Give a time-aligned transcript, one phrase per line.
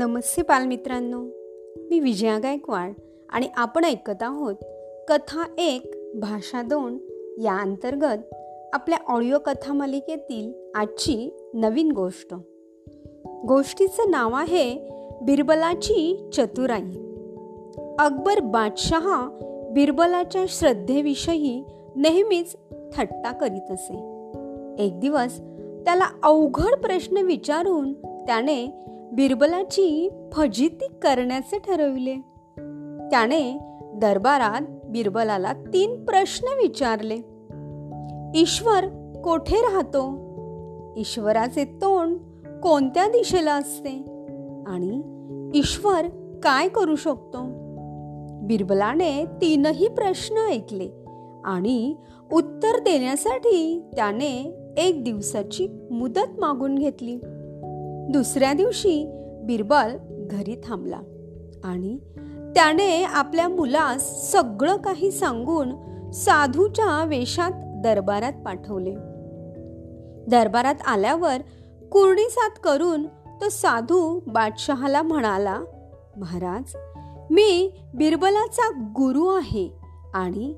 [0.00, 1.20] नमस्ते बालमित्रांनो.
[1.90, 2.92] मी विजया गायकवाड
[3.28, 4.54] आणि आपण ऐकत आहोत
[5.08, 6.98] कथा एक भाषा दोन
[7.40, 8.34] या अंतर्गत
[8.72, 12.34] आपल्या ऑडिओ कथा मालिकेतील आजची नवीन गोष्ट.
[13.46, 14.88] गोष्टीचं नाव आहे
[15.22, 16.90] बिरबलाची चतुराई.
[17.98, 19.28] अकबर बादशहा
[19.70, 21.64] बिरबलाच्या श्रद्धेविषयी
[21.96, 22.56] नेहमीच
[22.94, 23.94] थट्टा करीत असे.
[24.84, 25.38] एक दिवस
[25.84, 27.92] त्याला अवघड प्रश्न विचारून
[28.26, 28.76] त्याने
[29.12, 32.14] बिरबलाची फजिती करण्याचे ठरविले.
[33.10, 33.58] त्याने
[33.94, 37.14] दरबारात बिरबलाला तीन प्रश्न विचारले.
[38.40, 38.84] ईश्वर
[39.24, 40.10] कोठे राहतो?
[40.96, 42.16] ईश्वराचे तोंड
[42.60, 44.04] कोणत्या दिशेला असते?
[44.66, 45.02] आणि
[45.54, 46.06] ईश्वर
[46.42, 47.38] काय करू शकतो?
[48.46, 50.88] बिरबलाने तीनही प्रश्न ऐकले
[51.44, 51.94] आणि
[52.32, 57.20] उत्तर देण्यासाठी त्याने एक दिवसाची मुदत मागून घेतली.
[58.10, 59.10] दुसऱ्या दिवशी
[59.44, 59.96] बिरबल
[60.30, 61.00] घरी थांबला
[61.64, 61.98] आणि
[62.54, 65.72] त्याने आपल्या मुलास सगळं काही सांगून
[66.10, 68.94] साधूच्या वेशात दरबारात पाठवले.
[70.28, 71.36] दरबारात आल्यावर
[71.92, 75.60] कुर्णीसात करून तो साधू बादशहाला म्हणाला
[76.16, 76.76] महाराज
[77.30, 79.70] मी बिरबलाचा गुरु आहे
[80.14, 80.54] आणि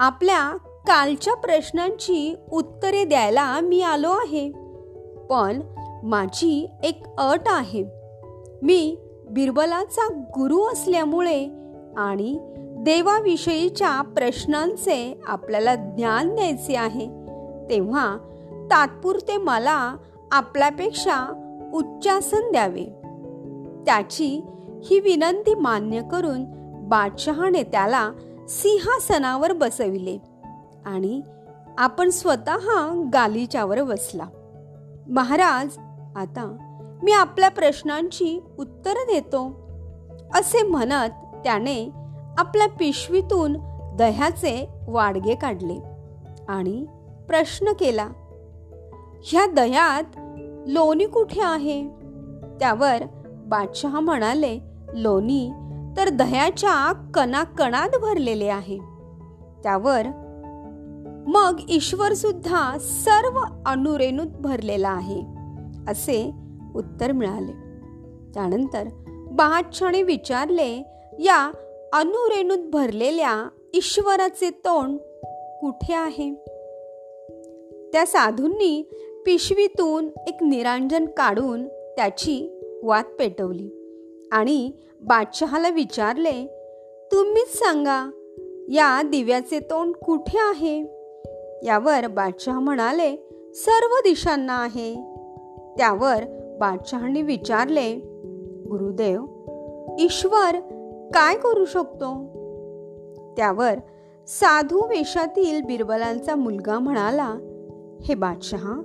[0.00, 4.52] आपल्या कालच्या प्रश्नांची उत्तरे द्यायला मी आलो आहे.
[5.30, 5.60] पण
[6.02, 7.84] माझी एक अट आहे.
[8.62, 8.98] मी
[9.30, 11.48] बिरबलाचा गुरु असल्यामुळे
[11.96, 12.38] आणि
[12.78, 17.06] देवाविषयीच्या प्रश्नांचे आपल्याला ज्ञान द्यायचे आहे
[17.70, 18.16] तेव्हा
[18.70, 19.96] तात्पुरते मला
[20.32, 21.32] आपल्यापेक्षा
[21.74, 22.84] उच्चासन द्यावे.
[23.86, 24.40] त्याची
[24.84, 26.44] ही विनंती मान्य करून
[26.88, 28.10] बादशहाने त्याला
[28.48, 30.18] सिंहासनावर बसविले
[30.84, 31.20] आणि
[31.78, 34.24] आपण स्वतः गालिच्यावर बसला.
[35.08, 35.78] महाराज
[36.16, 36.56] आता
[37.02, 39.66] मी आपल्या प्रश्नांची उत्तरं देतो.
[40.34, 41.10] असे म्हणत
[41.44, 41.90] त्याने
[42.38, 43.56] आपल्या पिशवीतून
[43.96, 45.82] दह्याचे वाडगे काढले
[46.48, 46.86] आणि
[47.28, 48.08] प्रश्न केला
[49.24, 50.04] ह्या दह्यात
[50.66, 51.88] लोणी कुठे आहे?
[52.60, 54.58] त्यावर बादशहा म्हणाले
[54.94, 55.50] लोणी
[55.96, 58.78] तर दह्याच्या कणाकणात भरलेले आहे.
[59.62, 60.02] त्यावर
[61.26, 65.35] मग ईश्वर सुद्धा सर्व अनुरेणूत भरलेला आहे.
[65.88, 66.30] असे
[66.74, 67.52] उत्तर मिळाले.
[68.34, 68.84] त्यानंतर
[69.30, 70.82] बादशाने विचारले
[71.18, 71.52] या
[71.92, 74.98] अनुरेणूत भरलेल्या ईश्वराचे तोंड
[75.60, 76.34] कुठे आहे?
[77.92, 78.82] त्या साधूंनी
[79.26, 83.70] पिशवीतून एक निरांजन काढून त्याची वात पेटवली
[84.32, 86.46] आणि बादशहाला विचारले
[87.12, 88.10] तुम्हीच सांगा
[88.68, 90.80] या दिव्याचे तोंड कुठे आहे?
[91.66, 93.16] यावर बादशहा म्हणाले
[93.54, 95.15] सर्व दिशांना आहे.
[95.78, 96.24] त्यावर
[96.60, 97.94] बादशहांनी विचारले
[98.70, 99.24] गुरुदेव
[99.98, 100.60] ईश्वर
[101.14, 102.36] काय करू शकतो?
[103.36, 103.74] त्यावर
[104.26, 107.34] साधू वेशातील बिरबलांचा मुलगा म्हणाला
[108.02, 108.82] हे बादशहा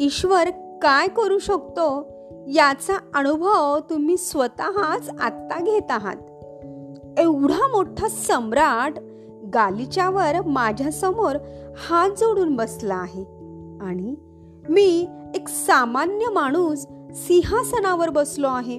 [0.00, 0.50] ईश्वर
[0.82, 2.06] काय करू शकतो
[2.46, 6.16] याचा अनुभव तुम्ही स्वतःच आत्ता घेत आहात.
[7.18, 8.98] एवढा मोठा सम्राट
[9.54, 11.36] गालिच्यावर माझ्यासमोर
[11.76, 13.22] हात जोडून बसला आहे
[13.80, 14.14] आणि
[14.68, 18.76] मी एक सामान्य माणूस सिंहासनावर बसलो आहे.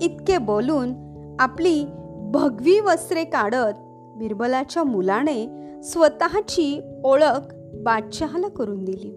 [0.00, 0.92] इतके बोलून
[1.38, 1.84] आपली
[2.30, 3.74] भगवी वस्त्रे काढत
[4.16, 5.46] बिरबलाच्या मुलाने
[5.82, 9.14] स्वतःची ओळख बादशहाला करून दिली.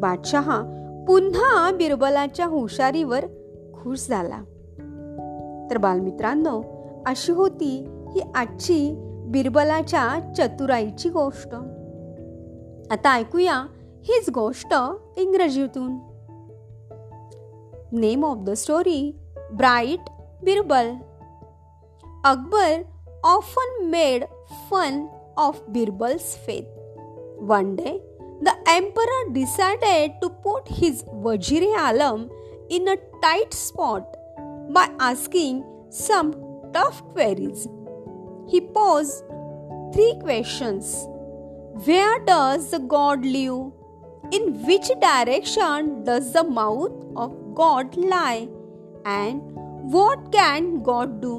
[0.00, 0.62] बादशहा
[1.08, 3.24] पुन्हा बिरबलाच्या हुशारीवर
[3.74, 4.42] खुश झाला.
[5.70, 6.62] तर बालमित्रांनो
[7.06, 8.94] अशी होती ही आजची
[9.28, 11.54] बिरबलाच्या चतुराईची गोष्ट.
[12.90, 13.66] आता ऐकूया
[14.07, 14.73] हीच गोष्ट
[15.17, 15.91] इंग्रजीतून
[17.99, 19.01] name of the story
[19.53, 20.09] bright
[20.43, 20.89] Birbal
[22.25, 22.81] Akbar
[23.25, 24.25] often made
[24.69, 25.05] fun
[25.37, 27.97] of Birbal's faith one day
[28.43, 32.25] the emperor decided to put his Wazir Alam
[32.71, 34.21] in a tight spot
[34.69, 36.33] by asking some
[36.73, 37.67] tough queries.
[38.47, 39.23] He posed
[39.93, 41.07] three questions
[41.85, 43.71] Where does the God live?
[44.32, 48.48] In which direction does the mouth of God lie?
[49.04, 49.40] And
[49.92, 51.36] what can God do?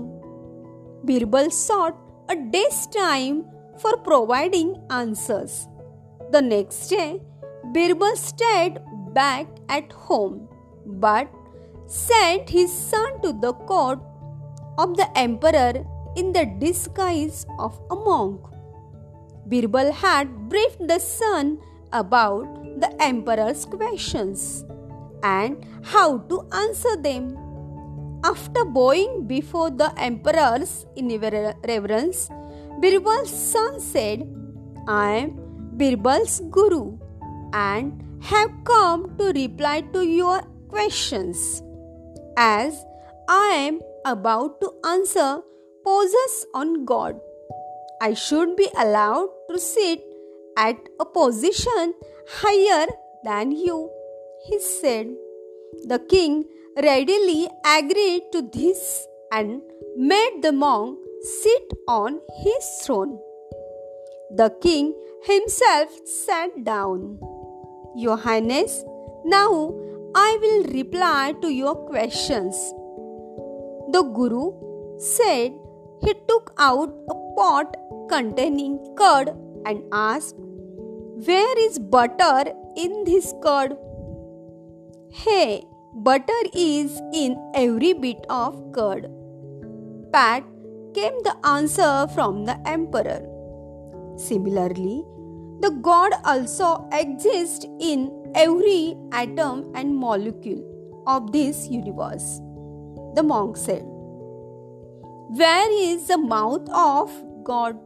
[1.06, 1.98] Birbal sought
[2.30, 3.46] a day's time
[3.78, 5.68] for providing answers.
[6.31, 7.22] The next day,
[7.74, 8.80] Birbal stayed
[9.14, 10.48] back at home
[10.86, 11.30] but
[11.88, 14.00] sent his son to the court
[14.78, 15.86] of the emperor
[16.16, 18.42] in the disguise of a monk.
[19.48, 21.60] Birbal had briefed the son
[21.92, 24.66] about the emperor's questions
[25.24, 27.38] and how to answer them.
[28.24, 30.86] After bowing before the emperors
[31.68, 32.30] reverence,
[32.81, 34.28] Birbal's son said,
[34.88, 35.31] I am
[35.78, 36.98] Birbal's guru
[37.54, 41.64] and have come to reply to your questions.
[42.38, 42.86] As
[43.30, 45.42] I am about to answer
[45.84, 47.20] poses on God,
[48.02, 50.02] I should be allowed to sit
[50.58, 51.94] at a position
[52.38, 52.88] higher
[53.24, 53.90] than you,
[54.46, 55.08] he said.
[55.88, 56.46] The king
[56.81, 59.62] readily agreed to this and
[59.98, 63.20] made the monk sit on his throne.
[64.36, 64.94] The king
[65.24, 67.20] himself sat down.
[67.96, 68.84] Your Highness,
[69.25, 69.74] now
[70.16, 72.56] I will reply to your questions.
[73.92, 74.52] The Guru
[75.00, 75.54] said
[76.02, 77.75] he took out a pot
[78.08, 79.30] containing curd
[79.66, 80.36] and asked,
[81.25, 83.75] Where is butter in this curd?
[85.12, 89.10] Hey, butter is in every bit of curd.
[90.13, 90.45] Pat
[90.94, 93.19] came the answer from the emperor.
[94.18, 95.04] Similarly,
[95.60, 100.63] the God also exists in every atom and molecule
[101.06, 102.39] of this universe.
[103.15, 103.83] The monk said,
[105.42, 107.12] Where is the mouth of
[107.44, 107.77] God?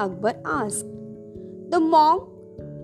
[0.00, 0.86] Akbar asked.
[1.70, 2.34] The monk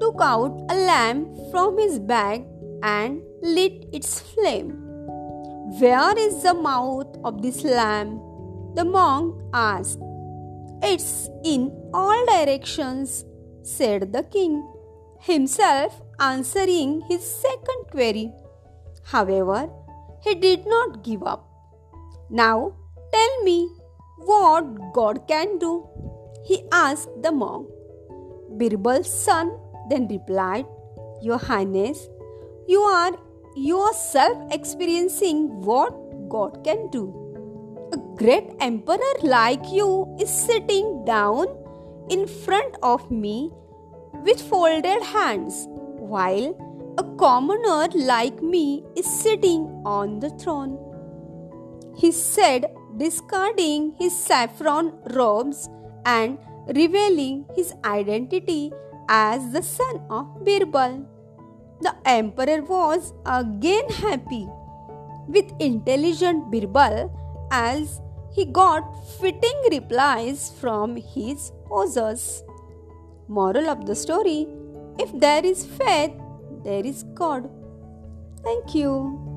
[0.05, 2.43] took out a lamp from his bag
[2.83, 3.23] and
[3.57, 4.73] lit its flame.
[5.81, 8.21] Where is the mouth of this lamp?
[8.75, 10.03] The monk asked.
[10.83, 13.25] It's in all directions
[13.63, 14.55] said the king,
[15.21, 18.31] himself answering his second query.
[19.05, 19.71] However,
[20.21, 21.49] he did not give up.
[22.29, 22.75] Now
[23.15, 23.59] tell me
[24.19, 25.75] what God can do,
[26.45, 27.69] he asked the monk.
[28.59, 29.59] Birbal's son
[29.89, 30.67] then replied,
[31.23, 32.09] Your Highness,
[32.67, 33.13] you are
[33.57, 35.93] yourself experiencing what
[36.29, 37.21] God can do.
[37.93, 41.47] A great emperor like you is sitting down
[42.11, 43.51] in front of me
[44.25, 46.55] with folded hands, while
[46.99, 50.79] a commoner like me is sitting on the throne.
[51.97, 52.67] He said,
[52.97, 55.69] discarding his saffron robes
[56.07, 56.39] and
[56.69, 58.73] revealing his identity
[59.09, 61.07] as the son of Birbal.
[61.81, 64.49] The emperor was again happy
[65.27, 67.11] with intelligent Birbal
[67.51, 68.01] as
[68.33, 68.83] he got
[69.21, 72.43] fitting replies from his posers.
[73.29, 74.47] Moral of the story
[74.99, 76.13] If there is faith,
[76.63, 77.51] there is God.
[78.45, 79.34] Thank you.